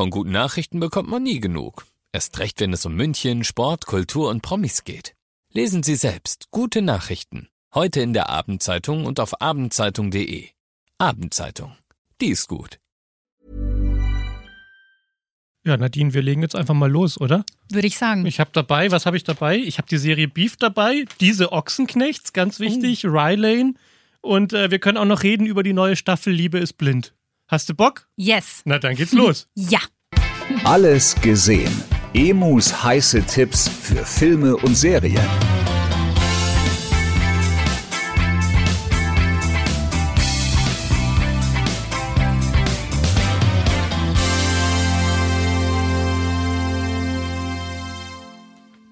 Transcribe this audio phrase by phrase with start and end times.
[0.00, 1.84] Von guten Nachrichten bekommt man nie genug.
[2.10, 5.14] Erst recht, wenn es um München, Sport, Kultur und Promis geht.
[5.52, 7.50] Lesen Sie selbst gute Nachrichten.
[7.74, 10.48] Heute in der Abendzeitung und auf abendzeitung.de.
[10.96, 11.76] Abendzeitung.
[12.22, 12.80] Die ist gut.
[15.66, 17.44] Ja, Nadine, wir legen jetzt einfach mal los, oder?
[17.70, 18.24] Würde ich sagen.
[18.24, 19.58] Ich habe dabei, was habe ich dabei?
[19.58, 23.10] Ich habe die Serie Beef dabei, diese Ochsenknechts, ganz wichtig, oh.
[23.10, 23.74] Rylane.
[24.22, 27.12] Und äh, wir können auch noch reden über die neue Staffel Liebe ist blind.
[27.50, 28.06] Hast du Bock?
[28.14, 28.62] Yes.
[28.64, 29.48] Na, dann geht's los.
[29.56, 29.80] ja.
[30.62, 31.82] Alles gesehen.
[32.14, 35.20] Emus heiße Tipps für Filme und Serien.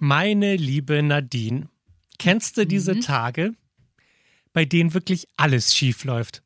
[0.00, 1.68] Meine liebe Nadine,
[2.18, 3.00] kennst du diese mhm.
[3.02, 3.52] Tage,
[4.52, 6.42] bei denen wirklich alles schief läuft?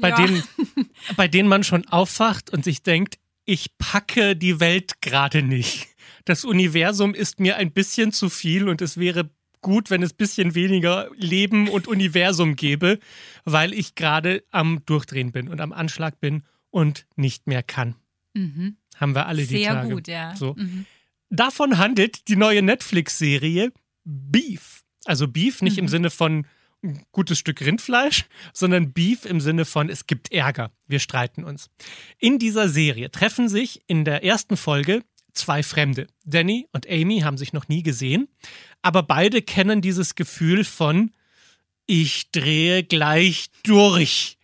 [0.00, 0.16] Bei, ja.
[0.16, 0.42] denen,
[1.16, 5.88] bei denen man schon aufwacht und sich denkt, ich packe die Welt gerade nicht.
[6.24, 10.16] Das Universum ist mir ein bisschen zu viel und es wäre gut, wenn es ein
[10.16, 12.98] bisschen weniger Leben und Universum gäbe,
[13.44, 17.96] weil ich gerade am Durchdrehen bin und am Anschlag bin und nicht mehr kann.
[18.34, 18.76] Mhm.
[18.96, 19.86] Haben wir alle Sehr die Tage.
[19.86, 20.36] Sehr gut, ja.
[20.36, 20.54] So.
[20.54, 20.86] Mhm.
[21.30, 23.72] Davon handelt die neue Netflix-Serie
[24.04, 24.84] Beef.
[25.04, 25.84] Also Beef nicht mhm.
[25.84, 26.46] im Sinne von
[26.84, 31.70] ein gutes Stück Rindfleisch, sondern Beef im Sinne von es gibt Ärger, wir streiten uns.
[32.18, 36.06] In dieser Serie treffen sich in der ersten Folge zwei Fremde.
[36.24, 38.28] Danny und Amy haben sich noch nie gesehen,
[38.82, 41.10] aber beide kennen dieses Gefühl von
[41.86, 44.38] ich drehe gleich durch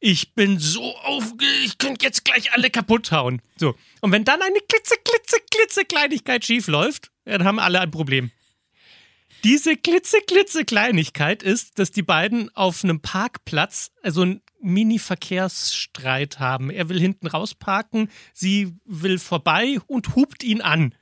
[0.00, 3.42] ich bin so aufgeregt, ich könnte jetzt gleich alle kaputt hauen.
[3.56, 3.74] So.
[4.00, 8.30] Und wenn dann eine klitze, klitze, klitze Kleinigkeit schief läuft, dann haben alle ein Problem.
[9.42, 16.70] Diese klitze, klitze Kleinigkeit ist, dass die beiden auf einem Parkplatz also einen Mini-Verkehrsstreit haben.
[16.70, 20.94] Er will hinten rausparken, sie will vorbei und hupt ihn an.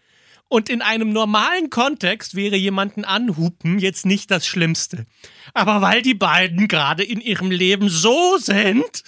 [0.48, 5.04] Und in einem normalen Kontext wäre jemanden anhupen jetzt nicht das Schlimmste.
[5.52, 9.02] Aber weil die beiden gerade in ihrem Leben so sind,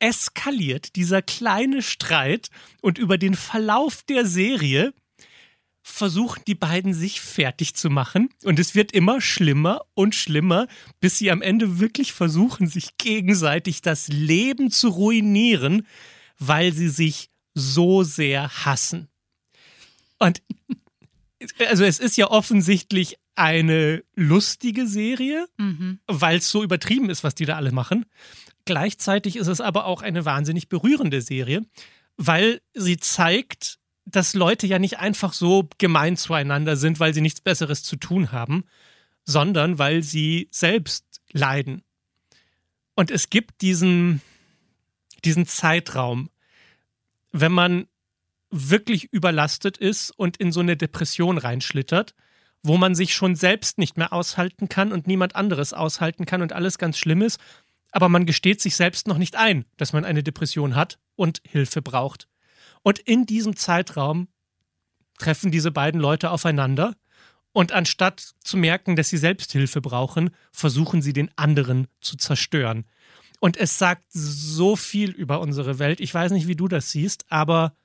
[0.00, 2.48] eskaliert dieser kleine Streit
[2.80, 4.92] und über den Verlauf der Serie
[5.82, 10.68] versuchen die beiden sich fertig zu machen und es wird immer schlimmer und schlimmer,
[11.00, 15.86] bis sie am Ende wirklich versuchen, sich gegenseitig das Leben zu ruinieren,
[16.38, 19.08] weil sie sich so sehr hassen.
[20.18, 20.42] Und
[21.68, 25.98] also es ist ja offensichtlich eine lustige Serie, mhm.
[26.06, 28.06] weil es so übertrieben ist, was die da alle machen.
[28.64, 31.64] Gleichzeitig ist es aber auch eine wahnsinnig berührende Serie,
[32.16, 37.40] weil sie zeigt, dass Leute ja nicht einfach so gemein zueinander sind, weil sie nichts
[37.40, 38.64] Besseres zu tun haben,
[39.24, 41.82] sondern weil sie selbst leiden.
[42.94, 44.20] Und es gibt diesen,
[45.24, 46.30] diesen Zeitraum,
[47.30, 47.86] wenn man
[48.50, 52.14] wirklich überlastet ist und in so eine Depression reinschlittert,
[52.62, 56.52] wo man sich schon selbst nicht mehr aushalten kann und niemand anderes aushalten kann und
[56.52, 57.40] alles ganz schlimm ist,
[57.92, 61.82] aber man gesteht sich selbst noch nicht ein, dass man eine Depression hat und Hilfe
[61.82, 62.28] braucht.
[62.82, 64.28] Und in diesem Zeitraum
[65.18, 66.94] treffen diese beiden Leute aufeinander
[67.52, 72.86] und anstatt zu merken, dass sie Selbsthilfe brauchen, versuchen sie den anderen zu zerstören.
[73.40, 76.00] Und es sagt so viel über unsere Welt.
[76.00, 77.76] Ich weiß nicht, wie du das siehst, aber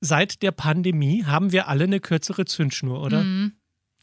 [0.00, 3.22] seit der Pandemie haben wir alle eine kürzere Zündschnur, oder?
[3.22, 3.52] Mhm.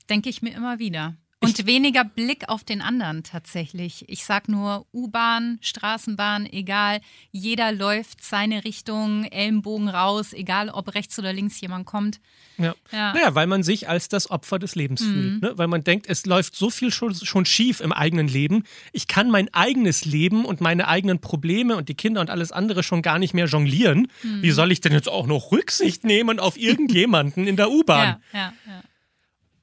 [0.09, 1.16] Denke ich mir immer wieder.
[1.45, 4.06] Und ich weniger Blick auf den anderen tatsächlich.
[4.07, 7.01] Ich sag nur U-Bahn, Straßenbahn, egal.
[7.31, 12.19] Jeder läuft seine Richtung, Ellenbogen raus, egal ob rechts oder links jemand kommt.
[12.57, 12.73] Ja.
[12.91, 13.13] ja.
[13.13, 15.13] Naja, weil man sich als das Opfer des Lebens mhm.
[15.13, 15.41] fühlt.
[15.41, 15.53] Ne?
[15.56, 18.63] Weil man denkt, es läuft so viel schon, schon schief im eigenen Leben.
[18.91, 22.83] Ich kann mein eigenes Leben und meine eigenen Probleme und die Kinder und alles andere
[22.83, 24.07] schon gar nicht mehr jonglieren.
[24.23, 24.41] Mhm.
[24.41, 28.17] Wie soll ich denn jetzt auch noch Rücksicht nehmen auf irgendjemanden in der U-Bahn?
[28.33, 28.81] Ja, ja, ja.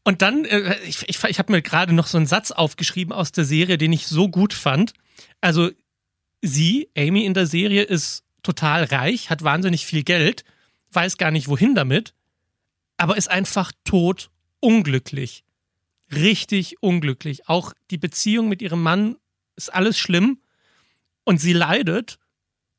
[0.05, 3.33] Und dann, äh, ich, ich, ich habe mir gerade noch so einen Satz aufgeschrieben aus
[3.33, 4.95] der Serie, den ich so gut fand.
[5.41, 5.71] Also
[6.41, 10.45] sie, Amy in der Serie, ist total reich, hat wahnsinnig viel Geld,
[10.91, 12.15] weiß gar nicht wohin damit,
[12.97, 14.31] aber ist einfach tot
[14.61, 15.45] unglücklich.
[16.13, 17.49] Richtig unglücklich.
[17.49, 19.17] Auch die Beziehung mit ihrem Mann
[19.57, 20.41] ist alles schlimm
[21.25, 22.19] und sie leidet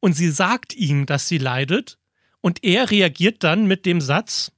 [0.02, 1.98] und sie sagt ihm, dass sie leidet
[2.42, 4.52] und er reagiert dann mit dem Satz,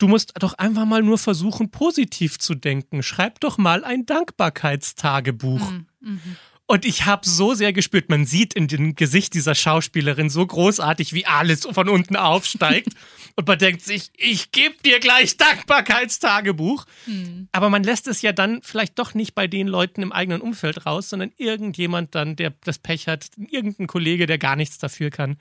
[0.00, 3.02] Du musst doch einfach mal nur versuchen, positiv zu denken.
[3.02, 5.70] Schreib doch mal ein Dankbarkeitstagebuch.
[5.70, 5.86] Mhm.
[6.00, 6.36] Mhm.
[6.64, 11.12] Und ich habe so sehr gespürt, man sieht in dem Gesicht dieser Schauspielerin so großartig,
[11.12, 12.94] wie alles von unten aufsteigt.
[13.36, 16.86] und man denkt sich, ich gebe dir gleich Dankbarkeitstagebuch.
[17.04, 17.48] Mhm.
[17.52, 20.86] Aber man lässt es ja dann vielleicht doch nicht bei den Leuten im eigenen Umfeld
[20.86, 25.36] raus, sondern irgendjemand dann, der das Pech hat, irgendein Kollege, der gar nichts dafür kann,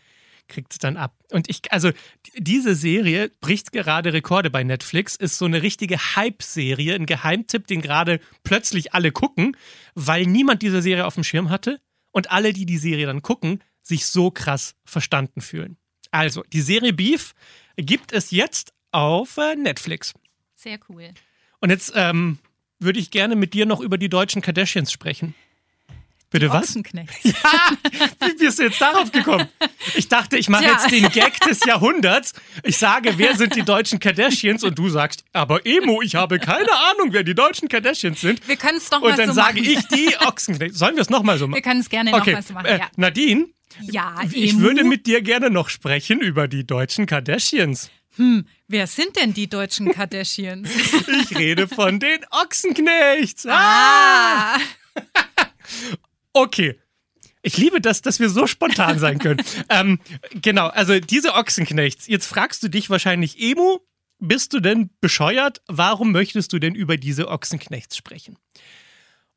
[0.49, 1.15] kriegt es dann ab.
[1.31, 1.91] Und ich, also
[2.35, 7.81] diese Serie bricht gerade Rekorde bei Netflix, ist so eine richtige Hype-Serie, ein Geheimtipp, den
[7.81, 9.55] gerade plötzlich alle gucken,
[9.95, 11.79] weil niemand diese Serie auf dem Schirm hatte
[12.11, 15.77] und alle, die die Serie dann gucken, sich so krass verstanden fühlen.
[16.11, 17.33] Also, die Serie Beef
[17.77, 20.13] gibt es jetzt auf äh, Netflix.
[20.55, 21.13] Sehr cool.
[21.59, 22.39] Und jetzt ähm,
[22.79, 25.35] würde ich gerne mit dir noch über die deutschen Kardashians sprechen.
[26.31, 26.63] Bitte Die was?
[26.69, 27.17] Ochsenknechts.
[27.23, 29.47] Ja, wie bist du jetzt darauf gekommen?
[29.95, 30.73] Ich dachte, ich mache Tja.
[30.73, 32.33] jetzt den Gag des Jahrhunderts.
[32.63, 34.63] Ich sage, wer sind die deutschen Kardashians?
[34.63, 38.47] Und du sagst, aber Emo, ich habe keine Ahnung, wer die deutschen Kardashians sind.
[38.47, 39.71] Wir können es doch mal Und dann so sage machen.
[39.73, 40.77] ich die Ochsenknechts.
[40.77, 41.61] Sollen wir es nochmal so Wir machen?
[41.63, 42.65] können es gerne Okay, nochmal so machen.
[42.67, 42.87] äh, ja.
[42.95, 43.47] Nadine,
[43.81, 44.59] ja, ich Emu.
[44.61, 47.89] würde mit dir gerne noch sprechen über die deutschen Kardashians.
[48.67, 50.69] Wer sind denn die deutschen Kardashians?
[51.31, 53.45] Ich rede von den Ochsenknechts.
[53.47, 54.55] Ah!
[54.55, 54.59] ah,
[56.39, 56.79] Okay.
[57.41, 59.41] Ich liebe das, dass wir so spontan sein können.
[59.69, 59.99] ähm,
[60.41, 62.07] genau, also diese Ochsenknechts.
[62.07, 63.79] Jetzt fragst du dich wahrscheinlich, Emu,
[64.19, 65.61] bist du denn bescheuert?
[65.67, 68.37] Warum möchtest du denn über diese Ochsenknechts sprechen?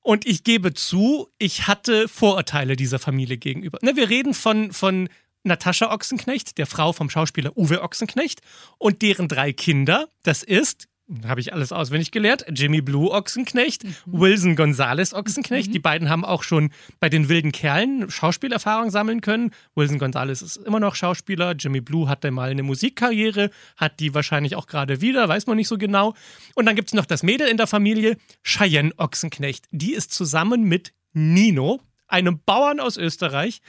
[0.00, 3.78] Und ich gebe zu, ich hatte Vorurteile dieser Familie gegenüber.
[3.82, 5.08] Ne, wir reden von, von
[5.42, 8.42] Natascha Ochsenknecht, der Frau vom Schauspieler Uwe Ochsenknecht,
[8.78, 10.08] und deren drei Kinder.
[10.22, 10.88] Das ist,
[11.26, 15.72] habe ich alles auswendig gelernt, Jimmy Blue Ochsenknecht, Wilson Gonzales Ochsenknecht.
[15.72, 16.70] Die beiden haben auch schon
[17.00, 19.50] bei den wilden Kerlen Schauspielerfahrung sammeln können.
[19.74, 21.52] Wilson Gonzales ist immer noch Schauspieler.
[21.52, 25.68] Jimmy Blue hatte mal eine Musikkarriere, hat die wahrscheinlich auch gerade wieder, weiß man nicht
[25.68, 26.14] so genau.
[26.54, 29.66] Und dann gibt es noch das Mädel in der Familie, Cheyenne Ochsenknecht.
[29.70, 33.60] Die ist zusammen mit Nino, einem Bauern aus Österreich.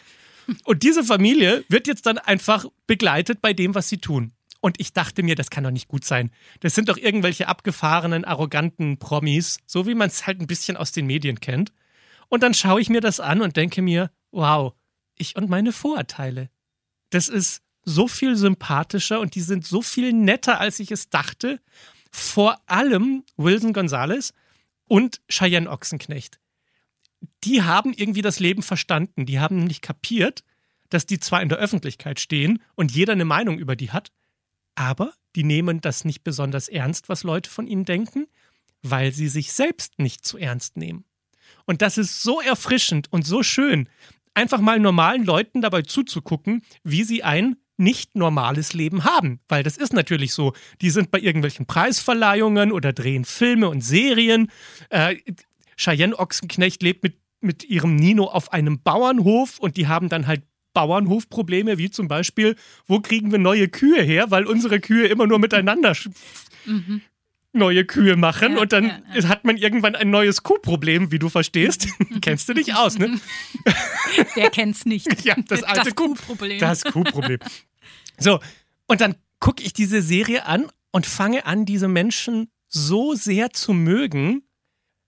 [0.65, 4.33] Und diese Familie wird jetzt dann einfach begleitet bei dem, was sie tun.
[4.63, 6.31] Und ich dachte mir, das kann doch nicht gut sein.
[6.61, 10.93] Das sind doch irgendwelche abgefahrenen, arroganten Promis, so wie man es halt ein bisschen aus
[10.93, 11.73] den Medien kennt.
[12.29, 14.73] Und dann schaue ich mir das an und denke mir, wow,
[15.17, 16.49] ich und meine Vorurteile.
[17.09, 21.59] Das ist so viel sympathischer und die sind so viel netter, als ich es dachte.
[22.09, 24.33] Vor allem Wilson Gonzales
[24.87, 26.39] und Cheyenne Ochsenknecht
[27.43, 29.25] die haben irgendwie das Leben verstanden.
[29.25, 30.43] Die haben nämlich kapiert,
[30.89, 34.11] dass die zwar in der Öffentlichkeit stehen und jeder eine Meinung über die hat,
[34.75, 38.27] aber die nehmen das nicht besonders ernst, was Leute von ihnen denken,
[38.81, 41.05] weil sie sich selbst nicht zu ernst nehmen.
[41.65, 43.87] Und das ist so erfrischend und so schön,
[44.33, 49.39] einfach mal normalen Leuten dabei zuzugucken, wie sie ein nicht normales Leben haben.
[49.47, 50.53] Weil das ist natürlich so.
[50.81, 54.51] Die sind bei irgendwelchen Preisverleihungen oder drehen Filme und Serien.
[54.89, 55.17] Äh,
[55.75, 60.43] Cheyenne Ochsenknecht lebt mit, mit ihrem Nino auf einem Bauernhof und die haben dann halt
[60.73, 62.55] Bauernhofprobleme, wie zum Beispiel,
[62.87, 66.11] wo kriegen wir neue Kühe her, weil unsere Kühe immer nur miteinander sch-
[67.51, 68.55] neue Kühe machen Mhm.
[68.55, 69.27] Ja, und dann ja, ja.
[69.29, 71.87] hat man irgendwann ein neues Kuhproblem, wie du verstehst.
[72.21, 73.19] Kennst du dich aus, ne?
[74.35, 75.07] wer kennt's nicht?
[75.25, 76.59] Ja, das alte das Kuhproblem.
[76.59, 77.39] Das Kuhproblem.
[78.17, 78.39] So,
[78.87, 83.73] und dann gucke ich diese Serie an und fange an, diese Menschen so sehr zu
[83.73, 84.43] mögen,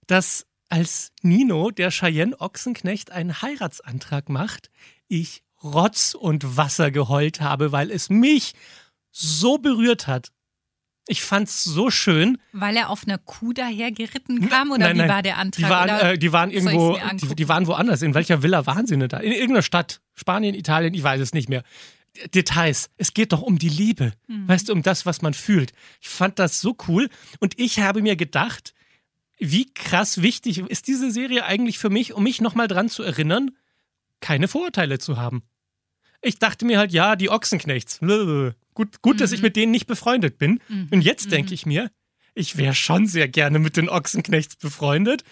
[0.07, 4.69] dass als Nino, der Cheyenne Ochsenknecht, einen Heiratsantrag macht,
[5.07, 8.53] ich Rotz und Wasser geheult habe, weil es mich
[9.11, 10.31] so berührt hat.
[11.07, 12.39] Ich fand's so schön.
[12.51, 15.09] Weil er auf einer Kuh daher geritten kam oder Nein, wie nein.
[15.09, 15.63] war der Antrag?
[15.63, 18.01] Die waren, äh, die waren irgendwo, die, die waren woanders.
[18.01, 19.17] In welcher Villa waren sie denn da?
[19.19, 20.01] In irgendeiner Stadt.
[20.15, 21.63] Spanien, Italien, ich weiß es nicht mehr.
[22.33, 22.89] Details.
[22.97, 24.13] Es geht doch um die Liebe.
[24.27, 24.47] Mhm.
[24.47, 25.73] Weißt du, um das, was man fühlt.
[26.01, 27.09] Ich fand das so cool.
[27.39, 28.73] Und ich habe mir gedacht,
[29.37, 33.51] wie krass wichtig ist diese Serie eigentlich für mich, um mich nochmal dran zu erinnern,
[34.21, 35.43] keine Vorurteile zu haben.
[36.25, 38.01] Ich dachte mir halt, ja, die Ochsenknechts.
[38.73, 40.59] Gut, gut dass ich mit denen nicht befreundet bin.
[40.91, 41.91] Und jetzt denke ich mir,
[42.33, 45.23] ich wäre schon sehr gerne mit den Ochsenknechts befreundet,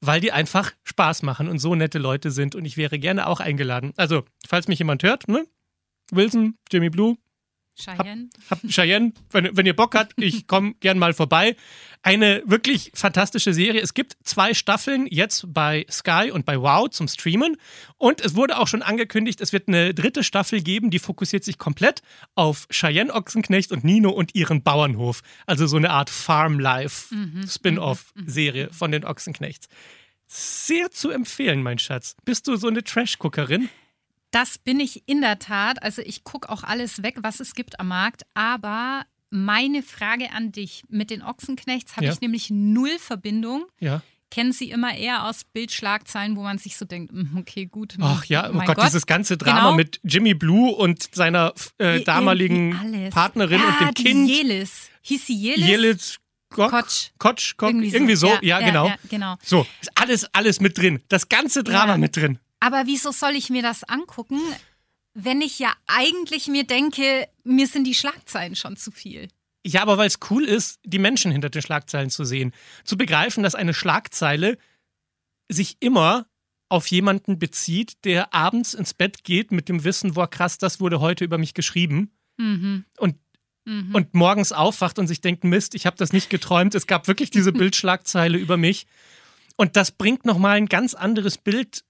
[0.00, 2.54] weil die einfach Spaß machen und so nette Leute sind.
[2.54, 3.92] Und ich wäre gerne auch eingeladen.
[3.96, 5.46] Also, falls mich jemand hört, ne?
[6.10, 7.16] Wilson, Jimmy Blue,
[7.74, 8.28] Cheyenne.
[8.50, 11.56] hab Cheyenne, wenn, wenn ihr Bock habt, ich komme gern mal vorbei.
[12.02, 13.80] Eine wirklich fantastische Serie.
[13.80, 17.56] Es gibt zwei Staffeln jetzt bei Sky und bei Wow zum Streamen.
[17.96, 21.58] Und es wurde auch schon angekündigt, es wird eine dritte Staffel geben, die fokussiert sich
[21.58, 22.02] komplett
[22.34, 25.22] auf Cheyenne Ochsenknecht und Nino und ihren Bauernhof.
[25.46, 27.14] Also so eine Art Farm Life
[27.48, 29.68] Spin-off-Serie von den Ochsenknechts.
[30.26, 32.16] Sehr zu empfehlen, mein Schatz.
[32.24, 33.68] Bist du so eine Trash-Guckerin?
[34.32, 35.80] Das bin ich in der Tat.
[35.82, 38.22] Also ich gucke auch alles weg, was es gibt am Markt.
[38.34, 42.12] Aber meine Frage an dich, mit den Ochsenknechts habe Ja.
[42.12, 43.64] ich nämlich null Verbindung.
[43.78, 44.02] Ja.
[44.30, 47.94] Kennen sie immer eher aus Bildschlagzeilen, wo man sich so denkt, "Mm, okay, gut.
[47.94, 49.74] hm, Ach ja, oh mein Gott, dieses ganze Drama Genau.
[49.74, 53.10] mit Jimmy Blue und seiner äh, damaligen irgendwie.
[53.10, 54.28] Partnerin ja, und dem die Kind.
[54.30, 54.88] Jelis.
[55.02, 55.66] Hieß sie Jelis?
[55.68, 57.10] Jelit Gok, Kotsch.
[57.18, 58.86] Kotsch, Kok, irgendwie, so, ja, genau.
[58.88, 59.36] Ja, genau.
[59.42, 61.02] So, ist alles, alles mit drin.
[61.08, 62.38] Das ganze Drama mit drin.
[62.62, 64.40] Aber wieso soll ich mir das angucken?
[65.14, 69.28] wenn ich ja eigentlich mir denke, mir sind die Schlagzeilen schon zu viel.
[69.64, 72.52] Ja, aber weil es cool ist, die Menschen hinter den Schlagzeilen zu sehen.
[72.84, 74.58] Zu begreifen, dass eine Schlagzeile
[75.50, 76.26] sich immer
[76.68, 81.00] auf jemanden bezieht, der abends ins Bett geht mit dem Wissen, boah, krass, das wurde
[81.00, 82.10] heute über mich geschrieben.
[82.38, 82.84] Mhm.
[82.96, 83.16] Und,
[83.64, 83.94] Mhm.
[83.94, 86.74] und morgens aufwacht und sich denkt, Mist, ich habe das nicht geträumt.
[86.74, 88.86] Es gab wirklich diese Bildschlagzeile über mich.
[89.56, 91.84] Und das bringt nochmal ein ganz anderes Bild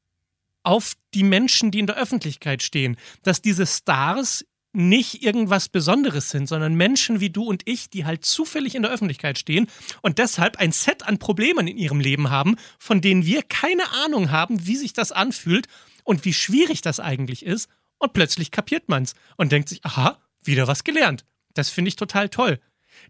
[0.63, 2.97] auf die Menschen, die in der Öffentlichkeit stehen.
[3.23, 8.25] Dass diese Stars nicht irgendwas Besonderes sind, sondern Menschen wie du und ich, die halt
[8.25, 9.67] zufällig in der Öffentlichkeit stehen
[10.01, 14.31] und deshalb ein Set an Problemen in ihrem Leben haben, von denen wir keine Ahnung
[14.31, 15.67] haben, wie sich das anfühlt
[16.05, 17.69] und wie schwierig das eigentlich ist.
[17.99, 21.25] Und plötzlich kapiert man's und denkt sich, aha, wieder was gelernt.
[21.55, 22.59] Das finde ich total toll.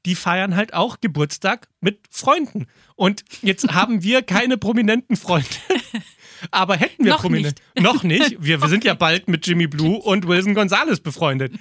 [0.04, 2.66] Die feiern halt auch Geburtstag mit Freunden.
[2.94, 5.48] Und jetzt haben wir keine prominenten Freunde.
[6.50, 7.60] Aber hätten wir Noch prominent.
[7.78, 8.36] Noch nicht.
[8.42, 11.52] Wir, wir sind ja bald mit Jimmy Blue und Wilson Gonzalez befreundet.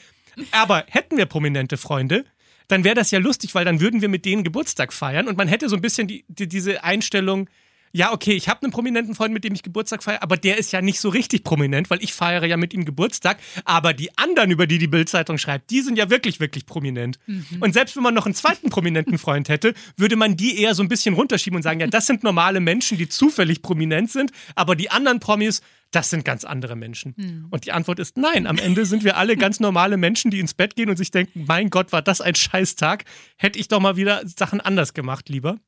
[0.51, 2.25] Aber hätten wir prominente Freunde,
[2.67, 5.47] dann wäre das ja lustig, weil dann würden wir mit denen Geburtstag feiern und man
[5.47, 7.49] hätte so ein bisschen die, die, diese Einstellung,
[7.93, 10.71] ja, okay, ich habe einen prominenten Freund, mit dem ich Geburtstag feiere, aber der ist
[10.71, 13.37] ja nicht so richtig prominent, weil ich feiere ja mit ihm Geburtstag.
[13.65, 17.19] Aber die anderen, über die die Bildzeitung schreibt, die sind ja wirklich, wirklich prominent.
[17.59, 20.83] Und selbst wenn man noch einen zweiten prominenten Freund hätte, würde man die eher so
[20.83, 24.75] ein bisschen runterschieben und sagen, ja, das sind normale Menschen, die zufällig prominent sind, aber
[24.75, 27.13] die anderen Promis, das sind ganz andere Menschen.
[27.51, 28.47] Und die Antwort ist nein.
[28.47, 31.43] Am Ende sind wir alle ganz normale Menschen, die ins Bett gehen und sich denken,
[31.47, 33.03] mein Gott, war das ein Scheißtag.
[33.35, 35.59] Hätte ich doch mal wieder Sachen anders gemacht, lieber.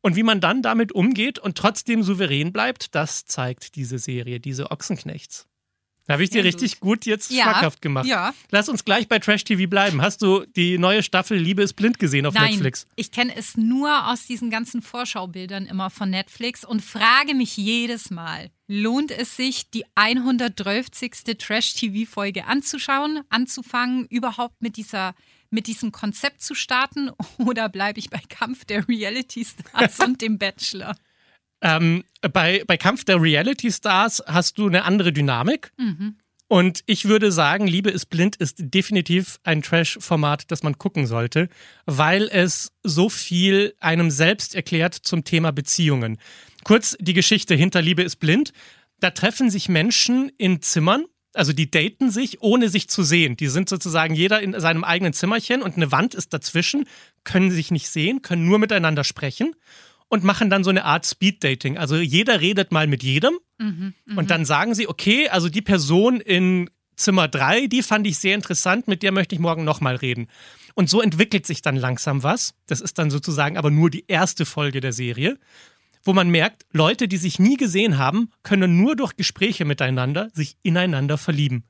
[0.00, 4.70] Und wie man dann damit umgeht und trotzdem souverän bleibt, das zeigt diese Serie, diese
[4.70, 5.46] Ochsenknechts.
[6.08, 8.06] Habe ich dir richtig gut jetzt Ja, schmackhaft gemacht.
[8.06, 8.32] ja.
[8.50, 10.00] Lass uns gleich bei Trash TV bleiben.
[10.00, 12.86] Hast du die neue Staffel Liebe ist blind gesehen auf Nein, Netflix?
[12.96, 18.10] ich kenne es nur aus diesen ganzen Vorschaubildern immer von Netflix und frage mich jedes
[18.10, 20.88] Mal, lohnt es sich, die 112.
[21.36, 25.14] Trash-TV-Folge anzuschauen, anzufangen, überhaupt mit dieser
[25.50, 30.38] mit diesem Konzept zu starten oder bleibe ich bei Kampf der Reality Stars und dem
[30.38, 30.96] Bachelor?
[31.60, 35.72] Ähm, bei, bei Kampf der Reality Stars hast du eine andere Dynamik.
[35.76, 36.16] Mhm.
[36.48, 41.50] Und ich würde sagen, Liebe ist blind ist definitiv ein Trash-Format, das man gucken sollte,
[41.84, 46.16] weil es so viel einem selbst erklärt zum Thema Beziehungen.
[46.64, 48.52] Kurz die Geschichte hinter Liebe ist blind.
[48.98, 51.04] Da treffen sich Menschen in Zimmern,
[51.38, 53.36] also die daten sich, ohne sich zu sehen.
[53.36, 56.84] Die sind sozusagen jeder in seinem eigenen Zimmerchen und eine Wand ist dazwischen,
[57.24, 59.54] können sich nicht sehen, können nur miteinander sprechen
[60.08, 61.78] und machen dann so eine Art Speed-Dating.
[61.78, 63.38] Also jeder redet mal mit jedem
[64.16, 68.34] und dann sagen sie, okay, also die Person in Zimmer 3, die fand ich sehr
[68.34, 70.28] interessant, mit der möchte ich morgen nochmal reden.
[70.74, 72.54] Und so entwickelt sich dann langsam was.
[72.66, 75.38] Das ist dann sozusagen aber nur die erste Folge der Serie,
[76.08, 80.56] wo man merkt, Leute, die sich nie gesehen haben, können nur durch Gespräche miteinander sich
[80.62, 81.64] ineinander verlieben.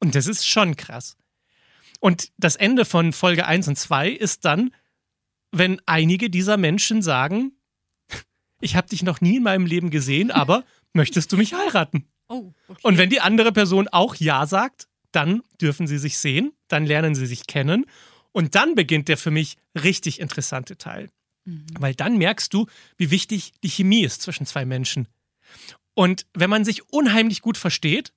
[0.00, 1.18] Und das ist schon krass.
[2.00, 4.74] Und das Ende von Folge 1 und 2 ist dann,
[5.50, 7.52] wenn einige dieser Menschen sagen,
[8.62, 12.06] ich habe dich noch nie in meinem Leben gesehen, aber möchtest du mich heiraten?
[12.28, 12.80] Oh, okay.
[12.84, 17.14] Und wenn die andere Person auch Ja sagt, dann dürfen sie sich sehen, dann lernen
[17.14, 17.84] sie sich kennen
[18.32, 21.10] und dann beginnt der für mich richtig interessante Teil.
[21.78, 25.08] Weil dann merkst du, wie wichtig die Chemie ist zwischen zwei Menschen.
[25.94, 28.12] Und wenn man sich unheimlich gut versteht,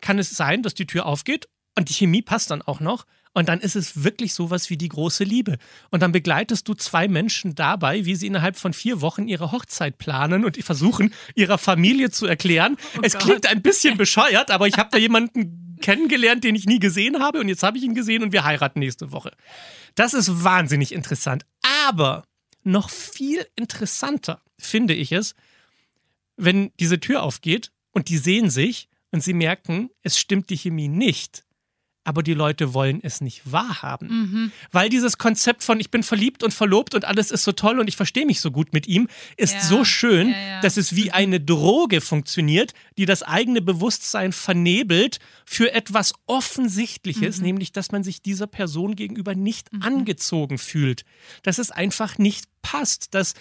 [0.00, 3.06] kann es sein, dass die Tür aufgeht und die Chemie passt dann auch noch.
[3.36, 5.58] Und dann ist es wirklich sowas wie die große Liebe.
[5.90, 9.98] Und dann begleitest du zwei Menschen dabei, wie sie innerhalb von vier Wochen ihre Hochzeit
[9.98, 12.76] planen und versuchen, ihrer Familie zu erklären.
[13.02, 13.22] es Gott.
[13.22, 17.40] klingt ein bisschen bescheuert, aber ich habe da jemanden kennengelernt, den ich nie gesehen habe.
[17.40, 19.32] Und jetzt habe ich ihn gesehen und wir heiraten nächste Woche.
[19.96, 21.44] Das ist wahnsinnig interessant.
[21.88, 22.22] Aber
[22.64, 25.34] noch viel interessanter finde ich es,
[26.36, 30.88] wenn diese Tür aufgeht und die sehen sich und sie merken, es stimmt die Chemie
[30.88, 31.44] nicht.
[32.04, 34.52] Aber die Leute wollen es nicht wahrhaben.
[34.72, 37.88] Weil dieses Konzept von ich bin verliebt und verlobt und alles ist so toll und
[37.88, 40.60] ich verstehe mich so gut mit ihm, ist Ja, so schön, ja, ja.
[40.60, 47.72] dass es wie eine Droge funktioniert, die das eigene Bewusstsein vernebelt für etwas Offensichtliches, nämlich
[47.72, 51.04] dass man sich dieser Person gegenüber nicht angezogen fühlt.
[51.42, 53.34] Dass es einfach nicht passt, dass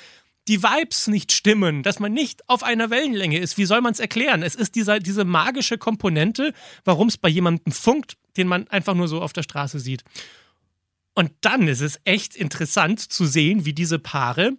[0.48, 3.58] die Vibes nicht stimmen, dass man nicht auf einer Wellenlänge ist.
[3.58, 4.44] Wie soll man es erklären?
[4.44, 9.08] Es ist dieser, diese magische Komponente, warum es bei jemandem funkt, den man einfach nur
[9.08, 10.04] so auf der Straße sieht.
[11.16, 14.58] Und dann ist es echt interessant zu sehen, wie diese Paare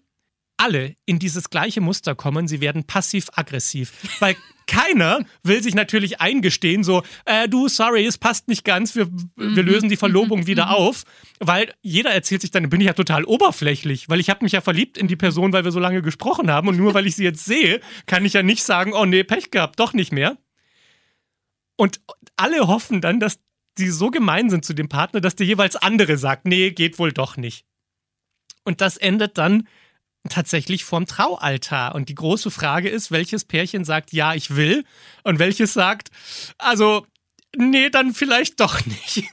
[0.57, 2.49] alle in dieses gleiche Muster kommen.
[2.49, 3.93] Sie werden passiv-aggressiv.
[4.21, 9.09] Weil keiner will sich natürlich eingestehen, so, äh, du, sorry, es passt nicht ganz, wir,
[9.37, 11.05] wir lösen die Verlobung wieder auf.
[11.41, 14.61] Weil jeder erzählt sich dann, bin ich ja total oberflächlich, weil ich habe mich ja
[14.61, 16.69] verliebt in die Person, weil wir so lange gesprochen haben.
[16.69, 19.51] Und nur weil ich sie jetzt sehe, kann ich ja nicht sagen, oh nee, Pech
[19.51, 20.39] gehabt, doch nicht mehr.
[21.77, 22.01] Und
[22.37, 23.41] alle hoffen dann, dass
[23.79, 27.13] die so gemein sind zu dem Partner, dass der jeweils andere sagt, nee, geht wohl
[27.13, 27.67] doch nicht.
[28.65, 29.69] Und das endet dann
[30.29, 31.95] tatsächlich vorm Traualtar.
[31.95, 34.85] Und die große Frage ist, welches Pärchen sagt, ja, ich will,
[35.23, 36.11] und welches sagt,
[36.59, 37.07] also,
[37.57, 39.25] nee, dann vielleicht doch nicht.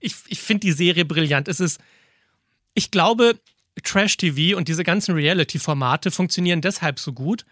[0.00, 1.48] Ich, ich finde die Serie brillant.
[1.48, 1.80] Es ist,
[2.74, 3.38] ich glaube,
[3.82, 7.44] Trash-TV und diese ganzen Reality-Formate funktionieren deshalb so gut,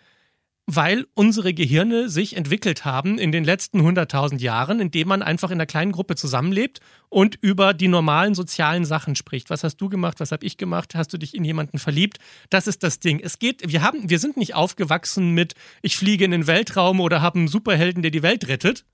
[0.66, 5.57] weil unsere Gehirne sich entwickelt haben in den letzten 100.000 Jahren, indem man einfach in
[5.57, 9.50] einer kleinen Gruppe zusammenlebt und über die normalen sozialen Sachen spricht.
[9.50, 10.21] Was hast du gemacht?
[10.21, 10.95] Was habe ich gemacht?
[10.95, 12.19] Hast du dich in jemanden verliebt?
[12.49, 13.19] Das ist das Ding.
[13.21, 17.21] Es geht, wir haben, wir sind nicht aufgewachsen mit, ich fliege in den Weltraum oder
[17.21, 18.85] habe einen Superhelden, der die Welt rettet,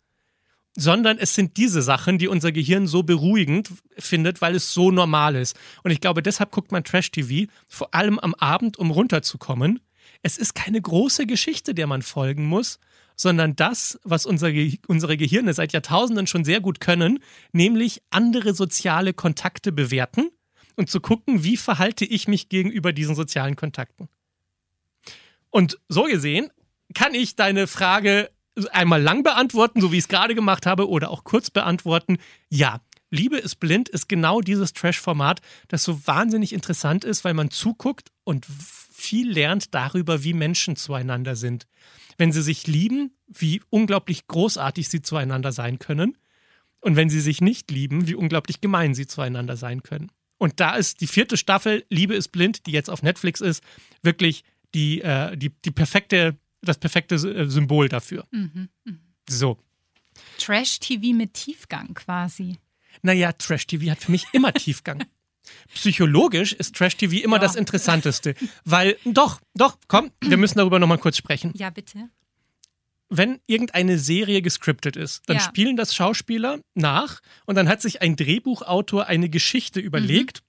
[0.75, 5.37] sondern es sind diese Sachen, die unser Gehirn so beruhigend findet, weil es so normal
[5.37, 5.59] ist.
[5.83, 9.81] Und ich glaube, deshalb guckt man Trash-TV, vor allem am Abend, um runterzukommen
[10.23, 12.79] es ist keine große Geschichte, der man folgen muss,
[13.17, 17.19] sondern das, was unser Ge unsere Gehirne seit Jahrtausenden schon sehr gut können,
[17.53, 20.31] nämlich andere soziale Kontakte bewerten
[20.77, 24.09] und zu gucken, wie verhalte ich mich gegenüber diesen sozialen Kontakten.
[25.51, 26.51] Und so gesehen
[26.95, 28.31] kann ich deine Frage
[28.73, 32.19] einmal lang beantworten, so wie ich es gerade gemacht habe, oder auch kurz beantworten.
[32.49, 37.51] Ja, Liebe ist blind ist genau dieses Trash-Format, das so wahnsinnig interessant ist, weil man
[37.51, 41.67] zuguckt und viel lernt darüber, wie Menschen zueinander sind.
[42.19, 46.19] Wenn sie sich lieben, wie unglaublich großartig sie zueinander sein können.
[46.81, 50.11] Und wenn sie sich nicht lieben, wie unglaublich gemein sie zueinander sein können.
[50.37, 53.63] Und da ist die vierte Staffel Liebe ist blind, die jetzt auf Netflix ist,
[54.03, 58.27] wirklich die, äh, die, die perfekte, das perfekte äh, Symbol dafür.
[58.31, 58.95] Mhm, mh.
[59.29, 59.59] So.
[60.39, 62.59] Trash-TV mit Tiefgang quasi.
[63.03, 65.05] Naja, Trash-TV hat für mich immer Tiefgang.
[65.75, 67.43] Psychologisch ist Trash-TV immer ja.
[67.43, 68.35] das Interessanteste.
[68.65, 71.53] Weil, doch, doch, komm, wir müssen darüber nochmal kurz sprechen.
[71.57, 72.09] Ja, bitte.
[73.11, 75.43] Wenn irgendeine Serie gescriptet ist, dann ja.
[75.43, 80.43] spielen das Schauspieler nach und dann hat sich ein Drehbuchautor eine Geschichte überlegt,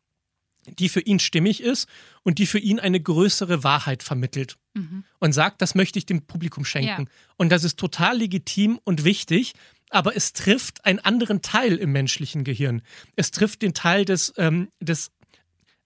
[0.68, 0.76] mhm.
[0.76, 1.88] die für ihn stimmig ist
[2.24, 4.58] und die für ihn eine größere Wahrheit vermittelt.
[4.74, 5.06] Mhm.
[5.20, 7.04] Und sagt, das möchte ich dem Publikum schenken.
[7.04, 7.34] Ja.
[7.38, 9.54] Und das ist total legitim und wichtig
[9.90, 12.82] aber es trifft einen anderen Teil im menschlichen Gehirn.
[13.16, 15.12] Es trifft den Teil des, ähm, des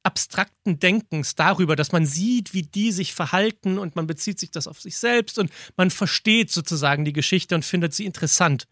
[0.04, 4.68] abstrakten Denkens darüber, dass man sieht, wie die sich verhalten und man bezieht sich das
[4.68, 8.68] auf sich selbst und man versteht sozusagen die Geschichte und findet sie interessant.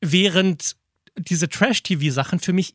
[0.00, 0.76] Während
[1.18, 2.74] diese Trash-TV-Sachen für mich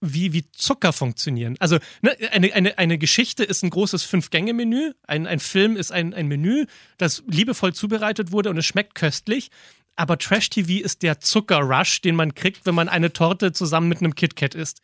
[0.00, 1.56] wie, wie Zucker funktionieren.
[1.60, 6.12] Also ne, eine, eine, eine Geschichte ist ein großes Fünf-Gänge-Menü, ein, ein Film ist ein,
[6.12, 6.66] ein Menü,
[6.98, 9.50] das liebevoll zubereitet wurde und es schmeckt köstlich
[9.96, 14.14] aber Trash-TV ist der Zuckerrush, den man kriegt, wenn man eine Torte zusammen mit einem
[14.14, 14.80] KitKat isst.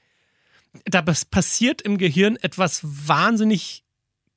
[0.84, 3.82] Da passiert im Gehirn etwas wahnsinnig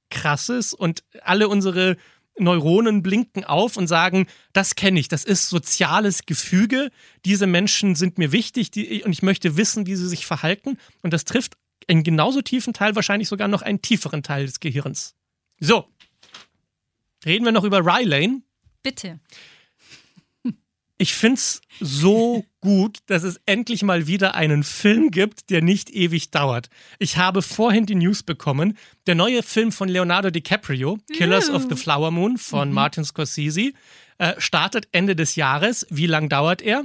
[0.09, 1.97] Krasses und alle unsere
[2.39, 6.89] Neuronen blinken auf und sagen, das kenne ich, das ist soziales Gefüge,
[7.25, 11.13] diese Menschen sind mir wichtig die, und ich möchte wissen, wie sie sich verhalten und
[11.13, 11.53] das trifft
[11.87, 15.15] einen genauso tiefen Teil, wahrscheinlich sogar noch einen tieferen Teil des Gehirns.
[15.59, 15.87] So,
[17.23, 18.41] reden wir noch über Rylane.
[18.81, 19.19] Bitte
[20.97, 25.89] ich finde es so gut, dass es endlich mal wieder einen Film gibt, der nicht
[25.89, 26.69] ewig dauert.
[26.99, 28.77] Ich habe vorhin die News bekommen,
[29.07, 32.75] der neue Film von Leonardo DiCaprio, Killers of the Flower Moon von mhm.
[32.75, 33.73] Martin Scorsese,
[34.19, 35.85] äh, startet Ende des Jahres.
[35.89, 36.83] Wie lang dauert er?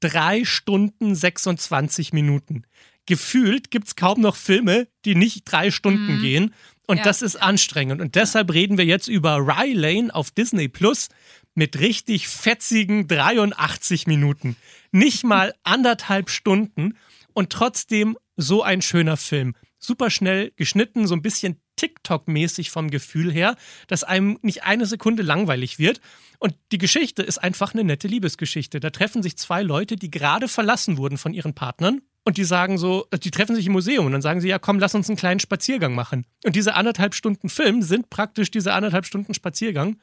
[0.00, 2.64] Drei Stunden 26 Minuten.
[3.06, 6.20] Gefühlt gibt es kaum noch Filme, die nicht drei Stunden mhm.
[6.20, 6.54] gehen.
[6.86, 7.04] Und ja.
[7.04, 8.00] das ist anstrengend.
[8.00, 11.08] Und deshalb reden wir jetzt über Rye Lane auf Disney Plus
[11.54, 14.56] mit richtig fetzigen 83 Minuten.
[14.92, 16.96] Nicht mal anderthalb Stunden
[17.32, 19.54] und trotzdem so ein schöner Film.
[19.78, 23.56] Super schnell geschnitten, so ein bisschen TikTok-mäßig vom Gefühl her,
[23.88, 26.00] dass einem nicht eine Sekunde langweilig wird.
[26.38, 28.80] Und die Geschichte ist einfach eine nette Liebesgeschichte.
[28.80, 32.00] Da treffen sich zwei Leute, die gerade verlassen wurden von ihren Partnern.
[32.24, 34.78] Und die sagen so, die treffen sich im Museum und dann sagen sie, ja komm,
[34.78, 36.24] lass uns einen kleinen Spaziergang machen.
[36.44, 39.98] Und diese anderthalb Stunden Film sind praktisch diese anderthalb Stunden Spaziergang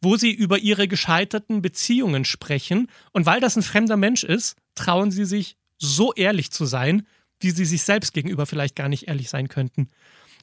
[0.00, 2.88] wo sie über ihre gescheiterten Beziehungen sprechen.
[3.12, 7.06] Und weil das ein fremder Mensch ist, trauen sie sich so ehrlich zu sein,
[7.40, 9.88] wie sie sich selbst gegenüber vielleicht gar nicht ehrlich sein könnten.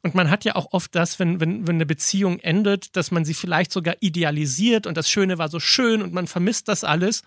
[0.03, 3.25] Und man hat ja auch oft das, wenn, wenn, wenn eine Beziehung endet, dass man
[3.25, 7.23] sie vielleicht sogar idealisiert und das Schöne war so schön und man vermisst das alles.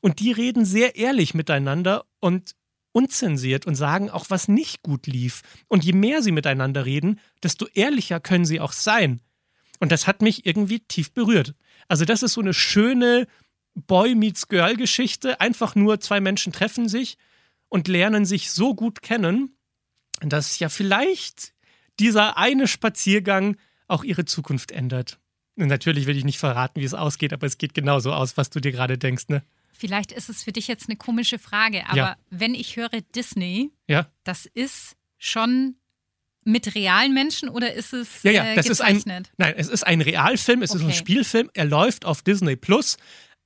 [0.00, 2.54] Und die reden sehr ehrlich miteinander und
[2.92, 5.42] unzensiert und sagen auch, was nicht gut lief.
[5.68, 9.20] Und je mehr sie miteinander reden, desto ehrlicher können sie auch sein.
[9.80, 11.54] Und das hat mich irgendwie tief berührt.
[11.88, 13.26] Also das ist so eine schöne
[13.74, 15.40] Boy meets Girl Geschichte.
[15.40, 17.16] Einfach nur zwei Menschen treffen sich
[17.68, 19.56] und lernen sich so gut kennen,
[20.20, 21.52] dass ja vielleicht
[22.00, 25.18] dieser eine Spaziergang auch ihre Zukunft ändert.
[25.56, 28.50] Und natürlich will ich nicht verraten, wie es ausgeht, aber es geht genauso aus, was
[28.50, 29.42] du dir gerade denkst, ne?
[29.72, 32.16] Vielleicht ist es für dich jetzt eine komische Frage, aber Ja.
[32.30, 34.10] wenn ich höre Disney, Ja.
[34.24, 35.76] das ist schon
[36.48, 39.30] mit realen Menschen oder ist es Ja, ja, äh, das ist ein, gezeichnet?
[39.36, 40.96] nein, es ist ein Realfilm, es ist ein Okay.
[40.96, 42.96] Spielfilm, er läuft auf Disney Plus,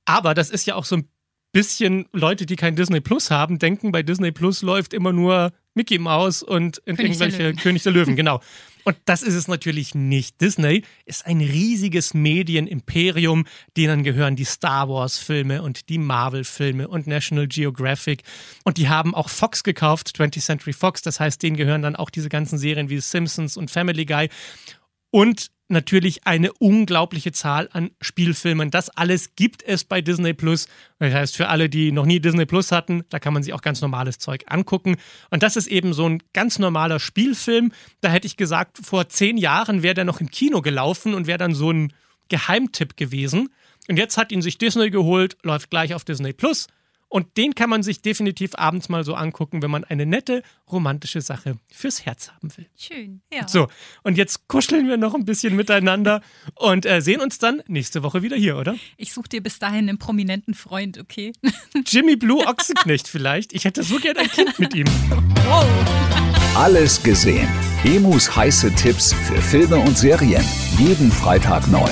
[0.05, 1.09] aber das ist ja auch so ein
[1.51, 5.99] bisschen Leute, die kein Disney Plus haben, denken, bei Disney Plus läuft immer nur Mickey
[5.99, 7.55] Mouse und der irgendwelche Löwen.
[7.57, 8.41] König der Löwen, genau.
[8.83, 10.41] Und das ist es natürlich nicht.
[10.41, 13.45] Disney ist ein riesiges Medienimperium,
[13.77, 18.23] denen gehören die Star Wars-Filme und die Marvel-Filme und National Geographic.
[18.63, 21.01] Und die haben auch Fox gekauft, 20th Century Fox.
[21.01, 24.29] Das heißt, denen gehören dann auch diese ganzen Serien wie Simpsons und Family Guy.
[25.11, 28.71] Und natürlich eine unglaubliche Zahl an Spielfilmen.
[28.71, 30.67] Das alles gibt es bei Disney Plus.
[30.99, 33.61] Das heißt, für alle, die noch nie Disney Plus hatten, da kann man sich auch
[33.61, 34.97] ganz normales Zeug angucken.
[35.29, 37.71] Und das ist eben so ein ganz normaler Spielfilm.
[38.01, 41.39] Da hätte ich gesagt, vor zehn Jahren wäre der noch im Kino gelaufen und wäre
[41.39, 41.93] dann so ein
[42.29, 43.49] Geheimtipp gewesen.
[43.89, 46.67] Und jetzt hat ihn sich Disney geholt, läuft gleich auf Disney Plus.
[47.13, 51.21] Und den kann man sich definitiv abends mal so angucken, wenn man eine nette, romantische
[51.21, 52.65] Sache fürs Herz haben will.
[52.75, 53.47] Schön, ja.
[53.47, 53.67] So,
[54.01, 56.21] und jetzt kuscheln wir noch ein bisschen miteinander
[56.55, 58.75] und äh, sehen uns dann nächste Woche wieder hier, oder?
[58.97, 61.33] Ich suche dir bis dahin einen prominenten Freund, okay?
[61.85, 63.53] Jimmy Blue Ochsenknecht vielleicht.
[63.53, 64.87] Ich hätte so gern ein Kind mit ihm.
[66.55, 67.47] Alles gesehen.
[67.83, 70.43] Emus heiße Tipps für Filme und Serien.
[70.79, 71.91] Jeden Freitag neu.